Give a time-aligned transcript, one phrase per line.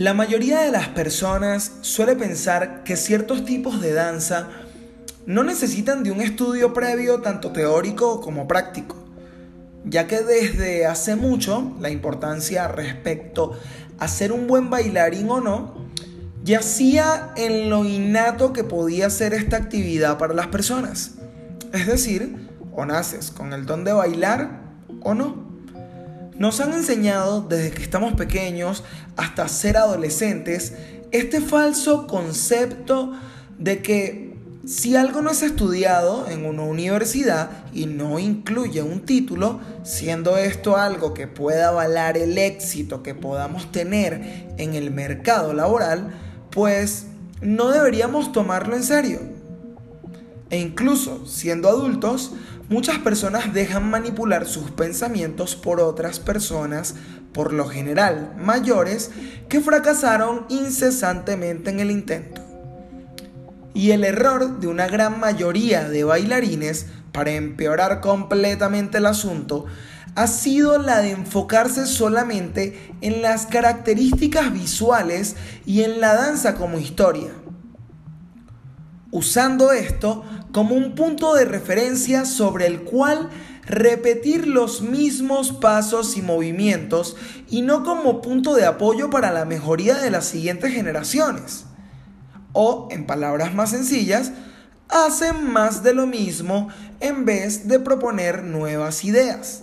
[0.00, 4.48] La mayoría de las personas suele pensar que ciertos tipos de danza
[5.26, 8.96] no necesitan de un estudio previo tanto teórico como práctico,
[9.84, 13.52] ya que desde hace mucho la importancia respecto
[13.98, 15.74] a ser un buen bailarín o no
[16.44, 21.16] yacía en lo innato que podía ser esta actividad para las personas.
[21.74, 24.62] Es decir, o naces con el don de bailar
[25.02, 25.49] o no.
[26.40, 28.82] Nos han enseñado desde que estamos pequeños
[29.18, 30.72] hasta ser adolescentes
[31.12, 33.12] este falso concepto
[33.58, 39.60] de que si algo no es estudiado en una universidad y no incluye un título,
[39.82, 46.14] siendo esto algo que pueda avalar el éxito que podamos tener en el mercado laboral,
[46.50, 47.04] pues
[47.42, 49.20] no deberíamos tomarlo en serio.
[50.48, 52.32] E incluso siendo adultos,
[52.70, 56.94] muchas personas dejan manipular sus pensamientos por otras personas,
[57.34, 59.10] por lo general mayores,
[59.48, 62.40] que fracasaron incesantemente en el intento.
[63.74, 69.66] Y el error de una gran mayoría de bailarines, para empeorar completamente el asunto,
[70.14, 75.34] ha sido la de enfocarse solamente en las características visuales
[75.66, 77.30] y en la danza como historia
[79.10, 83.30] usando esto como un punto de referencia sobre el cual
[83.66, 87.16] repetir los mismos pasos y movimientos
[87.48, 91.64] y no como punto de apoyo para la mejoría de las siguientes generaciones.
[92.52, 94.32] O, en palabras más sencillas,
[94.88, 99.62] hacen más de lo mismo en vez de proponer nuevas ideas.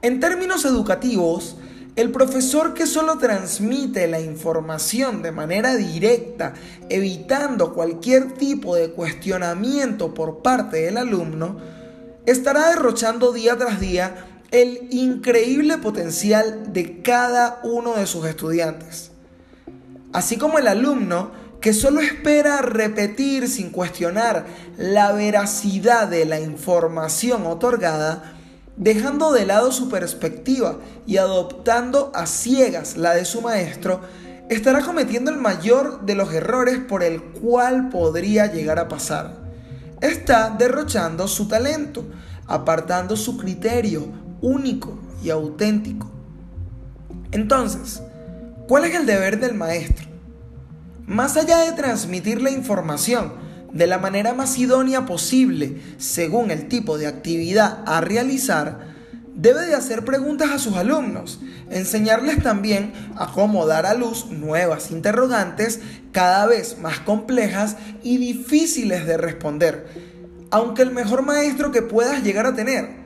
[0.00, 1.56] En términos educativos,
[1.98, 6.54] el profesor que solo transmite la información de manera directa,
[6.88, 11.58] evitando cualquier tipo de cuestionamiento por parte del alumno,
[12.24, 19.10] estará derrochando día tras día el increíble potencial de cada uno de sus estudiantes.
[20.12, 24.46] Así como el alumno que solo espera repetir sin cuestionar
[24.76, 28.37] la veracidad de la información otorgada,
[28.78, 34.00] dejando de lado su perspectiva y adoptando a ciegas la de su maestro,
[34.48, 39.36] estará cometiendo el mayor de los errores por el cual podría llegar a pasar.
[40.00, 42.06] Está derrochando su talento,
[42.46, 44.06] apartando su criterio
[44.40, 46.08] único y auténtico.
[47.32, 48.00] Entonces,
[48.68, 50.06] ¿cuál es el deber del maestro?
[51.04, 53.47] Más allá de transmitir la información,
[53.78, 58.88] de la manera más idónea posible según el tipo de actividad a realizar,
[59.36, 61.38] debe de hacer preguntas a sus alumnos,
[61.70, 65.78] enseñarles también a cómo dar a luz nuevas interrogantes
[66.10, 69.86] cada vez más complejas y difíciles de responder.
[70.50, 72.96] Aunque el mejor maestro que puedas llegar a tener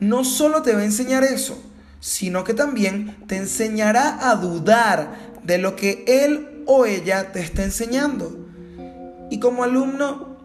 [0.00, 1.62] no solo te va a enseñar eso,
[2.00, 7.64] sino que también te enseñará a dudar de lo que él o ella te está
[7.64, 8.41] enseñando.
[9.32, 10.36] Y como alumno,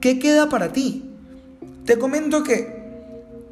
[0.00, 1.10] ¿qué queda para ti?
[1.86, 2.84] Te comento que,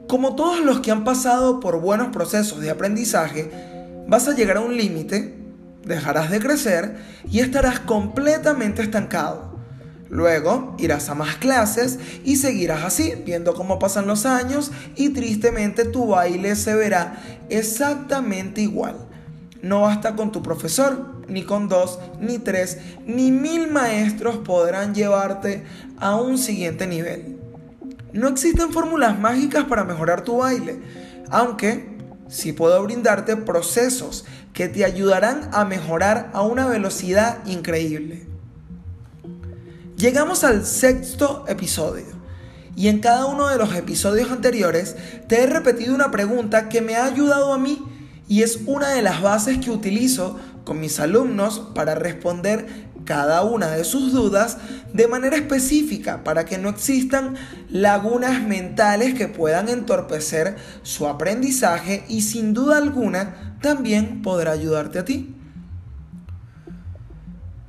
[0.06, 3.50] como todos los que han pasado por buenos procesos de aprendizaje,
[4.06, 5.34] vas a llegar a un límite,
[5.82, 6.98] dejarás de crecer
[7.31, 9.56] y estarás completamente estancado.
[10.10, 15.86] Luego irás a más clases y seguirás así, viendo cómo pasan los años y tristemente
[15.86, 19.08] tu baile se verá exactamente igual.
[19.62, 25.65] No basta con tu profesor, ni con dos, ni tres, ni mil maestros podrán llevarte
[25.99, 27.39] a un siguiente nivel.
[28.12, 30.81] No existen fórmulas mágicas para mejorar tu baile,
[31.31, 31.97] aunque
[32.28, 38.27] sí puedo brindarte procesos que te ayudarán a mejorar a una velocidad increíble.
[39.97, 42.06] Llegamos al sexto episodio
[42.75, 44.97] y en cada uno de los episodios anteriores
[45.29, 47.81] te he repetido una pregunta que me ha ayudado a mí
[48.28, 52.66] y es una de las bases que utilizo con mis alumnos para responder
[53.05, 54.59] cada una de sus dudas
[54.93, 57.34] de manera específica para que no existan
[57.69, 65.05] lagunas mentales que puedan entorpecer su aprendizaje y sin duda alguna también podrá ayudarte a
[65.05, 65.35] ti.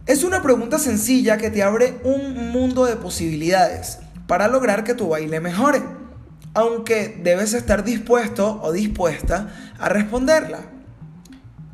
[0.06, 5.10] Es una pregunta sencilla que te abre un mundo de posibilidades para lograr que tu
[5.10, 6.03] baile mejore
[6.54, 10.60] aunque debes estar dispuesto o dispuesta a responderla.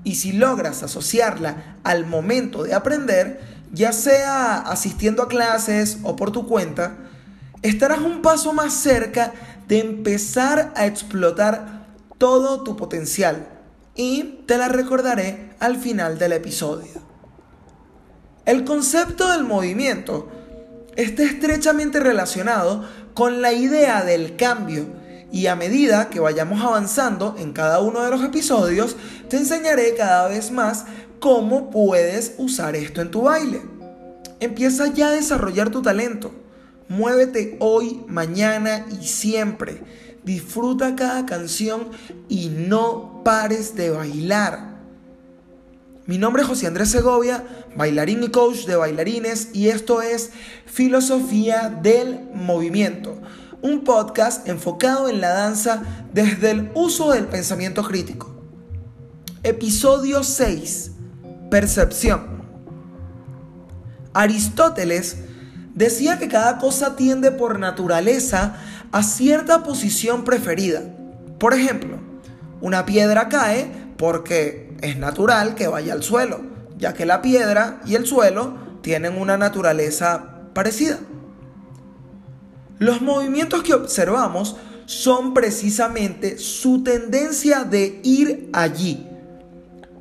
[0.04, 3.42] Y si logras asociarla al momento de aprender,
[3.72, 6.98] ya sea asistiendo a clases o por tu cuenta,
[7.62, 9.34] estarás un paso más cerca
[9.68, 11.86] de empezar a explotar
[12.18, 13.48] todo tu potencial.
[13.96, 17.02] Y te la recordaré al final del episodio.
[18.46, 20.30] El concepto del movimiento
[20.96, 22.88] está estrechamente relacionado
[23.20, 24.86] con la idea del cambio
[25.30, 28.96] y a medida que vayamos avanzando en cada uno de los episodios,
[29.28, 30.86] te enseñaré cada vez más
[31.20, 33.62] cómo puedes usar esto en tu baile.
[34.40, 36.32] Empieza ya a desarrollar tu talento.
[36.88, 39.84] Muévete hoy, mañana y siempre.
[40.24, 41.90] Disfruta cada canción
[42.30, 44.79] y no pares de bailar.
[46.10, 47.44] Mi nombre es José Andrés Segovia,
[47.76, 50.32] bailarín y coach de bailarines y esto es
[50.66, 53.22] Filosofía del Movimiento,
[53.62, 58.36] un podcast enfocado en la danza desde el uso del pensamiento crítico.
[59.44, 60.94] Episodio 6.
[61.52, 62.42] Percepción.
[64.12, 65.18] Aristóteles
[65.76, 68.56] decía que cada cosa tiende por naturaleza
[68.92, 70.82] a cierta posición preferida.
[71.38, 72.00] Por ejemplo,
[72.62, 76.40] una piedra cae porque es natural que vaya al suelo,
[76.78, 81.00] ya que la piedra y el suelo tienen una naturaleza parecida.
[82.78, 84.56] Los movimientos que observamos
[84.86, 89.06] son precisamente su tendencia de ir allí.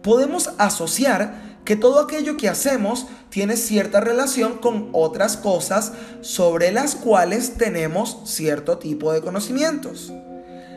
[0.05, 6.95] Podemos asociar que todo aquello que hacemos tiene cierta relación con otras cosas sobre las
[6.95, 10.13] cuales tenemos cierto tipo de conocimientos.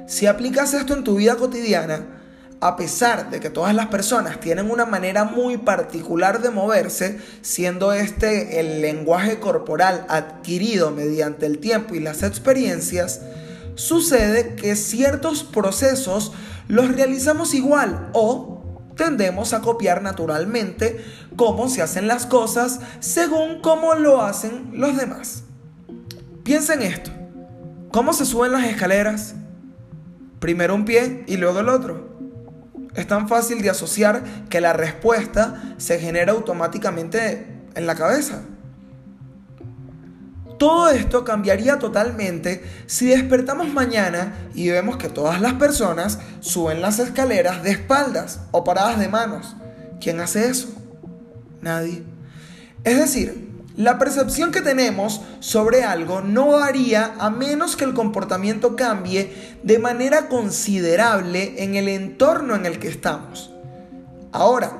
[0.07, 2.17] Si aplicas esto en tu vida cotidiana,
[2.61, 7.91] a pesar de que todas las personas tienen una manera muy particular de moverse, siendo
[7.91, 13.21] este el lenguaje corporal adquirido mediante el tiempo y las experiencias,
[13.73, 16.33] sucede que ciertos procesos
[16.67, 18.61] los realizamos igual o
[18.95, 21.03] tendemos a copiar naturalmente
[21.35, 25.43] cómo se hacen las cosas según cómo lo hacen los demás.
[26.43, 27.09] Piensa en esto.
[27.91, 29.33] ¿Cómo se suben las escaleras?
[30.39, 32.10] Primero un pie y luego el otro.
[32.95, 38.41] Es tan fácil de asociar que la respuesta se genera automáticamente en la cabeza.
[40.57, 46.99] Todo esto cambiaría totalmente si despertamos mañana y vemos que todas las personas suben las
[46.99, 49.55] escaleras de espaldas o paradas de manos.
[49.99, 50.69] ¿Quién hace eso?
[51.61, 52.03] Nadie.
[52.83, 58.75] Es decir, la percepción que tenemos sobre algo no varía a menos que el comportamiento
[58.75, 59.33] cambie
[59.63, 63.51] de manera considerable en el entorno en el que estamos.
[64.31, 64.73] Ahora,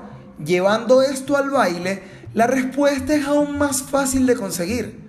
[0.44, 2.04] llevando esto al baile,
[2.34, 5.00] la respuesta es aún más fácil de conseguir.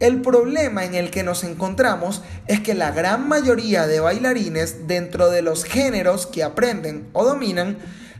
[0.00, 5.28] El problema en el que nos encontramos es que la gran mayoría de bailarines dentro
[5.28, 7.78] de los géneros que aprenden o dominan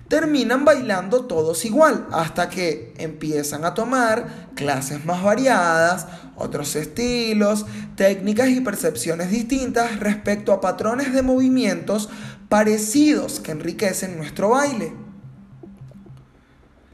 [0.08, 6.06] terminan bailando todos igual hasta que empiezan a tomar clases más variadas,
[6.37, 12.08] otros estilos, técnicas y percepciones distintas respecto a patrones de movimientos
[12.49, 14.94] parecidos que enriquecen nuestro baile.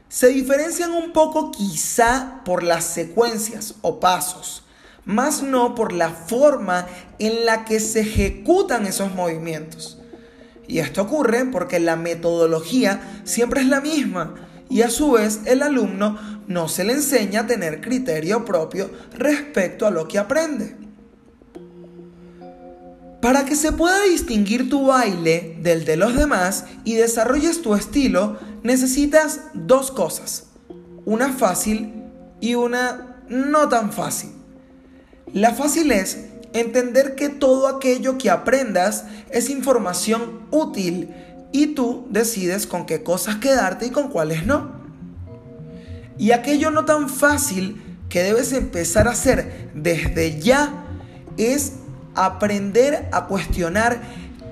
[0.09, 4.65] Se diferencian un poco quizá por las secuencias o pasos
[5.05, 6.87] más no por la forma
[7.19, 9.99] en la que se ejecutan esos movimientos.
[10.67, 14.35] Y esto ocurre porque la metodología siempre es la misma
[14.69, 16.17] y a su vez el alumno
[16.47, 20.75] no se le enseña a tener criterio propio respecto a lo que aprende.
[23.21, 28.37] Para que se pueda distinguir tu baile del de los demás y desarrolles tu estilo,
[28.63, 30.47] necesitas dos cosas,
[31.05, 31.91] una fácil
[32.39, 34.29] y una no tan fácil.
[35.33, 41.13] La fácil es entender que todo aquello que aprendas es información útil
[41.51, 44.71] y tú decides con qué cosas quedarte y con cuáles no.
[46.17, 50.85] Y aquello no tan fácil que debes empezar a hacer desde ya
[51.37, 51.73] es
[52.15, 54.01] aprender a cuestionar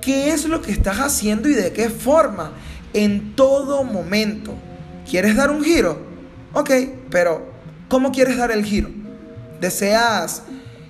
[0.02, 2.52] qué es lo que estás haciendo y de qué forma
[2.92, 4.54] en todo momento.
[5.08, 5.98] ¿Quieres dar un giro?
[6.52, 6.70] Ok,
[7.10, 7.46] pero
[7.88, 8.90] ¿cómo quieres dar el giro?
[9.60, 10.42] ¿Deseas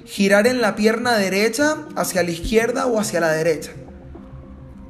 [0.05, 3.73] girar en la pierna derecha hacia la izquierda o hacia la derecha.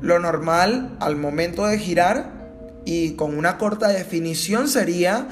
[0.00, 2.33] Lo normal al momento de girar
[2.85, 5.28] y con una corta definición sería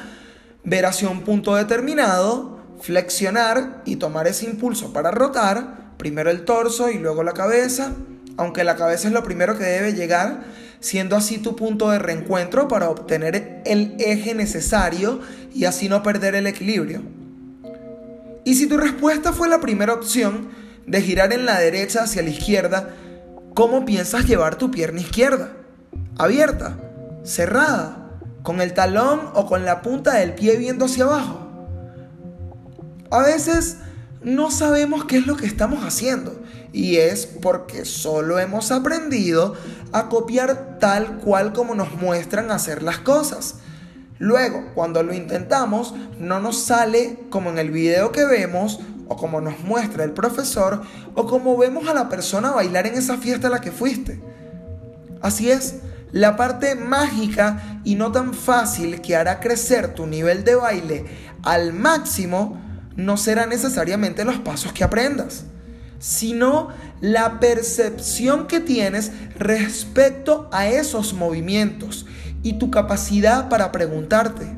[0.65, 6.91] ver hacia un punto determinado, flexionar y tomar ese impulso para rotar, primero el torso
[6.91, 7.93] y luego la cabeza,
[8.37, 10.45] aunque la cabeza es lo primero que debe llegar,
[10.81, 15.21] siendo así tu punto de reencuentro para obtener el eje necesario
[15.55, 17.03] y así no perder el equilibrio.
[18.45, 20.49] Y si tu respuesta fue la primera opción,
[20.87, 22.95] de girar en la derecha hacia la izquierda,
[23.55, 25.53] ¿cómo piensas llevar tu pierna izquierda?
[26.19, 26.77] ¿Abierta?
[27.25, 28.11] ¿Cerrada?
[28.43, 31.39] ¿Con el talón o con la punta del pie viendo hacia abajo?
[33.11, 33.77] A veces
[34.23, 36.41] no sabemos qué es lo que estamos haciendo
[36.73, 39.55] y es porque solo hemos aprendido
[39.93, 43.57] a copiar tal cual como nos muestran hacer las cosas.
[44.23, 49.41] Luego, cuando lo intentamos, no nos sale como en el video que vemos o como
[49.41, 50.83] nos muestra el profesor
[51.17, 54.21] o como vemos a la persona bailar en esa fiesta a la que fuiste.
[55.21, 55.81] Así es,
[56.13, 61.05] La parte mágica y no tan fácil que hará crecer tu nivel de baile
[61.43, 62.61] al máximo
[62.95, 65.47] no será necesariamente los pasos que aprendas,
[65.99, 66.69] sino
[67.01, 72.07] la percepción que tienes respecto a esos movimientos
[72.43, 74.57] y tu capacidad para preguntarte,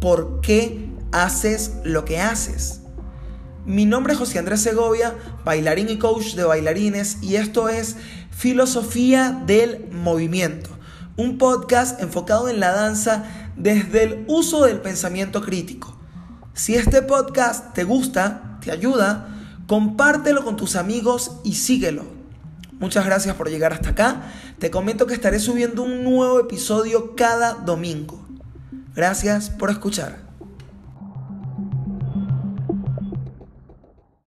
[0.00, 2.80] ¿por qué haces lo que haces?
[3.66, 7.96] Mi nombre es José Andrés Segovia, bailarín y coach de bailarines, y esto es
[8.30, 10.70] Filosofía del Movimiento,
[11.16, 13.24] un podcast enfocado en la danza
[13.56, 15.96] desde el uso del pensamiento crítico.
[16.54, 19.28] Si este podcast te gusta, te ayuda,
[19.66, 22.19] compártelo con tus amigos y síguelo.
[22.80, 24.32] Muchas gracias por llegar hasta acá.
[24.58, 28.26] Te comento que estaré subiendo un nuevo episodio cada domingo.
[28.96, 30.29] Gracias por escuchar.